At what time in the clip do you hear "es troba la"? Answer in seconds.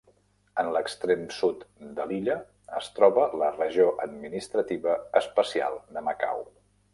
2.79-3.51